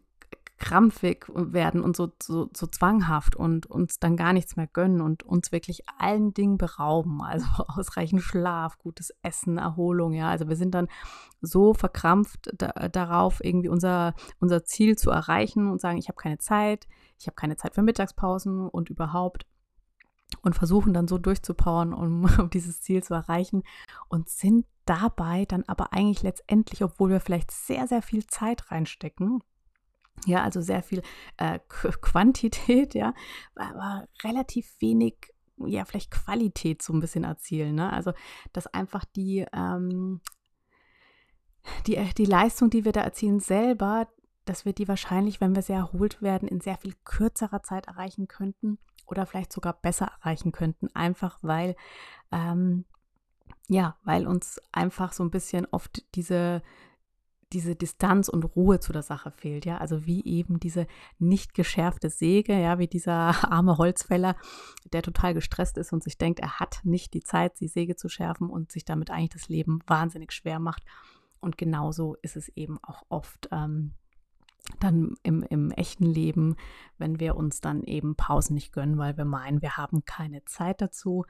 krampfig 0.57 1.25
werden 1.33 1.81
und 1.81 1.97
so, 1.97 2.11
so, 2.21 2.49
so 2.55 2.67
zwanghaft 2.67 3.35
und 3.35 3.65
uns 3.65 3.99
dann 3.99 4.15
gar 4.15 4.31
nichts 4.31 4.55
mehr 4.55 4.67
gönnen 4.67 5.01
und 5.01 5.23
uns 5.23 5.51
wirklich 5.51 5.83
allen 5.97 6.33
Dingen 6.33 6.57
berauben. 6.57 7.21
Also 7.21 7.45
ausreichend 7.67 8.21
Schlaf, 8.21 8.77
gutes 8.77 9.13
Essen, 9.21 9.57
Erholung, 9.57 10.13
ja. 10.13 10.29
Also 10.29 10.47
wir 10.47 10.55
sind 10.55 10.73
dann 10.73 10.87
so 11.41 11.73
verkrampft 11.73 12.51
da, 12.57 12.87
darauf, 12.89 13.43
irgendwie 13.43 13.69
unser, 13.69 14.13
unser 14.39 14.63
Ziel 14.63 14.97
zu 14.97 15.11
erreichen 15.11 15.69
und 15.69 15.81
sagen, 15.81 15.97
ich 15.97 16.07
habe 16.07 16.21
keine 16.21 16.37
Zeit, 16.37 16.87
ich 17.19 17.27
habe 17.27 17.35
keine 17.35 17.57
Zeit 17.57 17.75
für 17.75 17.83
Mittagspausen 17.83 18.69
und 18.69 18.89
überhaupt 18.89 19.45
und 20.45 20.53
versuchen 20.53 20.93
dann 20.93 21.07
so 21.07 21.17
durchzupowern, 21.17 21.93
um, 21.93 22.25
um 22.39 22.49
dieses 22.49 22.81
Ziel 22.81 23.03
zu 23.03 23.13
erreichen 23.13 23.63
und 24.07 24.29
sind 24.29 24.65
dabei 24.85 25.45
dann 25.45 25.63
aber 25.67 25.91
eigentlich 25.91 26.21
letztendlich, 26.21 26.83
obwohl 26.83 27.09
wir 27.09 27.19
vielleicht 27.19 27.51
sehr, 27.51 27.87
sehr 27.87 28.01
viel 28.01 28.25
Zeit 28.27 28.71
reinstecken, 28.71 29.41
ja, 30.25 30.43
also 30.43 30.61
sehr 30.61 30.83
viel 30.83 31.01
äh, 31.37 31.59
Quantität, 32.01 32.93
ja, 32.93 33.13
aber 33.55 34.07
relativ 34.23 34.71
wenig, 34.79 35.33
ja, 35.57 35.83
vielleicht 35.83 36.11
Qualität 36.11 36.81
so 36.81 36.93
ein 36.93 36.99
bisschen 36.99 37.23
erzielen. 37.23 37.75
Ne? 37.75 37.91
Also, 37.91 38.13
dass 38.53 38.67
einfach 38.67 39.03
die, 39.03 39.45
ähm, 39.51 40.21
die, 41.87 41.95
äh, 41.95 42.13
die 42.17 42.25
Leistung, 42.25 42.69
die 42.69 42.85
wir 42.85 42.91
da 42.91 43.01
erzielen, 43.01 43.39
selber, 43.39 44.07
dass 44.45 44.63
wir 44.63 44.73
die 44.73 44.87
wahrscheinlich, 44.87 45.41
wenn 45.41 45.55
wir 45.55 45.63
sehr 45.63 45.77
erholt 45.77 46.21
werden, 46.21 46.47
in 46.47 46.61
sehr 46.61 46.77
viel 46.77 46.93
kürzerer 47.03 47.63
Zeit 47.63 47.87
erreichen 47.87 48.27
könnten 48.27 48.77
oder 49.07 49.25
vielleicht 49.25 49.53
sogar 49.53 49.73
besser 49.73 50.11
erreichen 50.19 50.51
könnten, 50.51 50.87
einfach 50.93 51.39
weil, 51.41 51.75
ähm, 52.31 52.85
ja, 53.67 53.97
weil 54.03 54.27
uns 54.27 54.59
einfach 54.71 55.13
so 55.13 55.23
ein 55.23 55.31
bisschen 55.31 55.65
oft 55.71 56.03
diese, 56.15 56.61
diese 57.53 57.75
Distanz 57.75 58.27
und 58.27 58.43
Ruhe 58.43 58.79
zu 58.79 58.91
der 58.91 59.01
Sache 59.01 59.31
fehlt, 59.31 59.65
ja, 59.65 59.77
also 59.77 60.05
wie 60.05 60.23
eben 60.25 60.59
diese 60.59 60.87
nicht 61.19 61.53
geschärfte 61.53 62.09
Säge, 62.09 62.59
ja, 62.59 62.79
wie 62.79 62.87
dieser 62.87 63.13
arme 63.51 63.77
Holzfäller, 63.77 64.35
der 64.91 65.01
total 65.01 65.33
gestresst 65.33 65.77
ist 65.77 65.93
und 65.93 66.03
sich 66.03 66.17
denkt, 66.17 66.39
er 66.39 66.59
hat 66.59 66.79
nicht 66.83 67.13
die 67.13 67.21
Zeit, 67.21 67.59
die 67.59 67.67
Säge 67.67 67.95
zu 67.95 68.09
schärfen 68.09 68.49
und 68.49 68.71
sich 68.71 68.85
damit 68.85 69.09
eigentlich 69.09 69.29
das 69.31 69.49
Leben 69.49 69.79
wahnsinnig 69.87 70.31
schwer 70.31 70.59
macht. 70.59 70.83
Und 71.39 71.57
genauso 71.57 72.15
ist 72.21 72.35
es 72.35 72.49
eben 72.49 72.79
auch 72.83 73.03
oft 73.09 73.49
ähm, 73.51 73.93
dann 74.79 75.15
im, 75.23 75.43
im 75.43 75.71
echten 75.71 76.05
Leben, 76.05 76.55
wenn 76.97 77.19
wir 77.19 77.35
uns 77.35 77.61
dann 77.61 77.83
eben 77.83 78.15
Pausen 78.15 78.55
nicht 78.55 78.73
gönnen, 78.73 78.97
weil 78.97 79.17
wir 79.17 79.25
meinen, 79.25 79.61
wir 79.61 79.77
haben 79.77 80.05
keine 80.05 80.43
Zeit 80.45 80.81
dazu. 80.81 81.25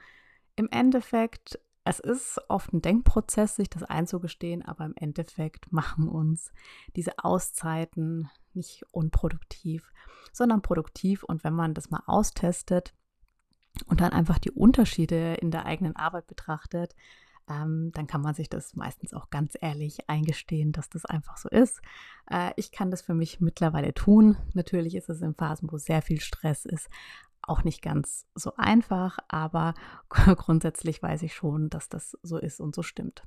Im 0.56 0.70
Endeffekt, 0.70 1.60
es 1.84 2.00
ist 2.00 2.40
oft 2.48 2.74
ein 2.74 2.82
Denkprozess, 2.82 3.56
sich 3.56 3.70
das 3.70 3.84
einzugestehen, 3.84 4.64
aber 4.64 4.86
im 4.86 4.96
Endeffekt 4.96 5.72
machen 5.72 6.08
uns 6.08 6.52
diese 6.96 7.20
Auszeiten 7.20 8.30
nicht 8.54 8.84
unproduktiv, 8.92 9.92
sondern 10.32 10.62
produktiv. 10.62 11.24
Und 11.24 11.44
wenn 11.44 11.54
man 11.54 11.74
das 11.74 11.90
mal 11.90 12.04
austestet 12.06 12.94
und 13.88 14.02
dann 14.02 14.14
einfach 14.14 14.40
die 14.40 14.52
Unterschiede 14.52 15.36
in 15.36 15.52
der 15.52 15.66
eigenen 15.66 15.96
Arbeit 15.96 16.28
betrachtet, 16.28 16.96
ähm, 17.50 17.92
dann 17.94 18.08
kann 18.08 18.22
man 18.22 18.34
sich 18.34 18.50
das 18.50 18.76
meistens 18.76 19.14
auch 19.14 19.30
ganz 19.30 19.56
ehrlich 19.60 20.10
eingestehen, 20.10 20.72
dass 20.72 20.90
das 20.90 21.06
einfach 21.06 21.38
so 21.38 21.50
ist. 21.50 21.82
Äh, 22.30 22.52
ich 22.56 22.72
kann 22.72 22.92
das 22.92 23.02
für 23.02 23.14
mich 23.14 23.40
mittlerweile 23.40 23.94
tun. 23.94 24.38
Natürlich 24.54 24.96
ist 24.96 25.10
es 25.10 25.22
in 25.22 25.36
Phasen, 25.36 25.72
wo 25.72 25.78
sehr 25.78 26.02
viel 26.02 26.20
Stress 26.20 26.66
ist, 26.66 26.90
auch 27.42 27.64
nicht 27.64 27.82
ganz 27.82 28.26
so 28.34 28.54
einfach, 28.58 29.20
aber 29.28 29.74
grundsätzlich 30.10 31.02
weiß 31.02 31.22
ich 31.24 31.36
schon, 31.36 31.70
dass 31.70 31.90
das 31.90 32.18
so 32.24 32.38
ist 32.38 32.60
und 32.60 32.74
so 32.74 32.82
stimmt. 32.82 33.24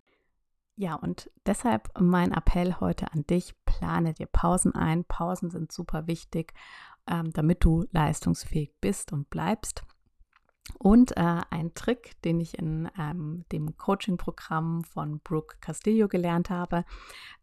Ja, 0.77 0.95
und 0.95 1.31
deshalb 1.47 1.89
mein 1.99 2.33
Appell 2.33 2.77
heute 2.79 3.13
an 3.13 3.27
dich, 3.27 3.55
plane 3.65 4.15
dir 4.15 4.27
Pausen 4.27 4.75
ein. 4.75 5.05
Pausen 5.05 5.51
sind 5.51 5.73
super 5.73 6.07
wichtig, 6.07 6.55
ähm, 7.09 7.33
damit 7.33 7.65
du 7.65 7.87
leistungsfähig 7.91 8.73
bist 8.81 9.13
und 9.13 9.29
bleibst. 9.29 9.83
Und 10.77 11.17
äh, 11.17 11.41
ein 11.51 11.75
Trick, 11.75 12.21
den 12.23 12.41
ich 12.41 12.59
in 12.59 12.89
ähm, 12.99 13.45
dem 13.53 13.77
Coaching-Programm 13.77 14.85
von 14.85 15.21
Brooke 15.21 15.57
Castillo 15.61 16.09
gelernt 16.09 16.51
habe, 16.51 16.85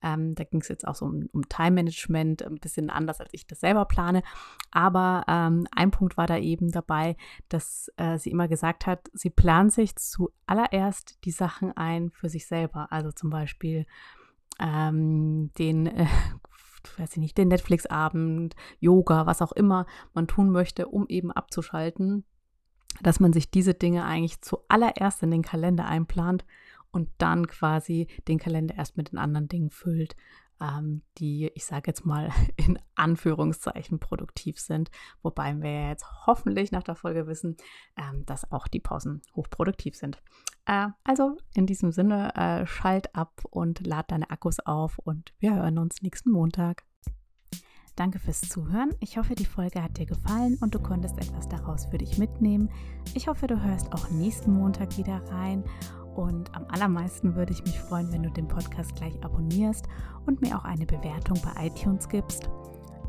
ähm, 0.02 0.36
da 0.36 0.44
ging 0.44 0.62
es 0.62 0.68
jetzt 0.68 0.88
auch 0.88 0.96
so 0.96 1.06
um, 1.06 1.28
um 1.34 1.48
Time-Management, 1.50 2.44
ein 2.44 2.60
bisschen 2.60 2.90
anders, 2.90 3.20
als 3.20 3.30
ich 3.34 3.48
das 3.48 3.60
selber 3.60 3.86
plane. 3.86 4.24
Aber 4.72 5.26
ähm, 5.28 5.68
ein 5.76 5.92
Punkt 5.92 6.18
war 6.18 6.28
da 6.28 6.38
eben 6.38 6.72
dabei, 6.72 7.18
dass 7.50 7.92
äh, 7.98 8.18
sie 8.18 8.32
immer 8.32 8.48
gesagt 8.48 8.86
hat, 8.86 9.10
sie 9.14 9.30
plant 9.30 9.74
sich 9.74 9.96
zuallererst 9.96 11.18
die 11.26 11.32
Sachen 11.32 11.76
ein 11.76 12.12
für 12.12 12.30
sich 12.30 12.48
selber. 12.48 12.92
Also 12.92 13.12
zum 13.12 13.30
Beispiel 13.30 13.86
ähm, 14.60 15.52
den 15.58 15.88
äh, 15.88 16.08
weiß 16.98 17.14
ich 17.14 17.18
nicht, 17.18 17.38
den 17.38 17.48
Netflix-Abend, 17.48 18.56
Yoga, 18.80 19.26
was 19.26 19.42
auch 19.42 19.52
immer 19.52 19.88
man 20.14 20.28
tun 20.28 20.52
möchte, 20.52 20.88
um 20.88 21.08
eben 21.08 21.32
abzuschalten 21.32 22.24
dass 23.02 23.20
man 23.20 23.34
sich 23.34 23.52
diese 23.52 23.74
Dinge 23.74 24.06
eigentlich 24.06 24.42
zuallererst 24.42 25.24
in 25.24 25.32
den 25.32 25.42
Kalender 25.42 25.86
einplant 25.86 26.46
und 26.92 27.10
dann 27.18 27.48
quasi 27.48 28.08
den 28.28 28.40
Kalender 28.40 28.76
erst 28.76 28.98
mit 28.98 29.12
den 29.12 29.20
anderen 29.20 29.48
Dingen 29.48 29.70
füllt, 29.70 30.16
ähm, 30.62 31.02
die, 31.18 31.52
ich 31.54 31.66
sage 31.66 31.84
jetzt 31.88 32.06
mal, 32.06 32.30
in 32.56 32.80
Anführungszeichen 32.96 34.00
produktiv 34.00 34.60
sind. 34.60 34.90
Wobei 35.22 35.62
wir 35.62 35.90
jetzt 35.90 36.06
hoffentlich 36.26 36.72
nach 36.72 36.84
der 36.84 36.96
Folge 36.96 37.28
wissen, 37.28 37.58
ähm, 37.98 38.26
dass 38.26 38.52
auch 38.52 38.68
die 38.68 38.80
Pausen 38.80 39.22
hochproduktiv 39.36 39.96
sind. 39.96 40.22
Äh, 40.66 40.88
also 41.04 41.38
in 41.54 41.66
diesem 41.66 41.92
Sinne, 41.92 42.34
äh, 42.36 42.66
schalt 42.66 43.14
ab 43.14 43.44
und 43.50 43.86
lad 43.86 44.12
deine 44.12 44.30
Akkus 44.30 44.60
auf 44.60 44.98
und 45.00 45.34
wir 45.40 45.56
hören 45.56 45.78
uns 45.78 46.02
nächsten 46.02 46.32
Montag. 46.32 46.86
Danke 47.96 48.20
fürs 48.20 48.42
Zuhören. 48.42 48.94
Ich 49.00 49.18
hoffe, 49.18 49.36
die 49.36 49.46
Folge 49.46 49.82
hat 49.82 49.98
dir 49.98 50.06
gefallen 50.06 50.58
und 50.60 50.76
du 50.76 50.80
konntest 50.80 51.18
etwas 51.18 51.48
daraus 51.48 51.86
für 51.86 51.98
dich 51.98 52.18
mitnehmen. 52.18 52.70
Ich 53.14 53.30
hoffe, 53.30 53.48
du 53.48 53.62
hörst 53.62 53.94
auch 53.94 54.10
nächsten 54.10 54.54
Montag 54.54 54.98
wieder 54.98 55.22
rein. 55.32 55.64
Und 56.14 56.54
am 56.56 56.66
allermeisten 56.70 57.36
würde 57.36 57.54
ich 57.54 57.64
mich 57.64 57.80
freuen, 57.80 58.12
wenn 58.12 58.24
du 58.24 58.32
den 58.32 58.48
Podcast 58.48 58.96
gleich 58.96 59.24
abonnierst 59.24 59.86
und 60.26 60.42
mir 60.42 60.58
auch 60.58 60.66
eine 60.66 60.86
Bewertung 60.86 61.40
bei 61.42 61.68
iTunes 61.68 62.10
gibst. 62.10 62.50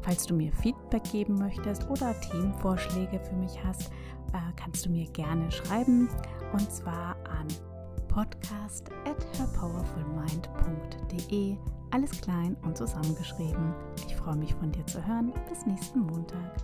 Falls 0.02 0.24
du 0.24 0.34
mir 0.34 0.52
Feedback 0.52 1.02
geben 1.10 1.34
möchtest 1.34 1.90
oder 1.90 2.14
Themenvorschläge 2.20 3.18
für 3.18 3.34
mich 3.36 3.58
hast, 3.64 3.90
äh, 4.32 4.52
kannst 4.56 4.86
du 4.86 4.90
mir 4.90 5.10
gerne 5.10 5.50
schreiben 5.50 6.08
und 6.52 6.70
zwar 6.70 7.16
an 7.24 7.48
podcast 8.08 8.88
at 9.04 9.26
herpowerfulmind.de. 9.38 11.75
Alles 11.90 12.20
klein 12.20 12.56
und 12.62 12.76
zusammengeschrieben. 12.76 13.74
Ich 14.06 14.16
freue 14.16 14.36
mich 14.36 14.54
von 14.54 14.72
dir 14.72 14.86
zu 14.86 15.04
hören. 15.06 15.32
Bis 15.48 15.66
nächsten 15.66 16.00
Montag. 16.00 16.56